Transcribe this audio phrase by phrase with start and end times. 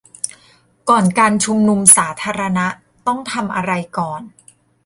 [0.89, 2.67] ก่อนการชุมนุมสาธารณะ
[3.07, 4.21] ต้องทำอะไรก่อน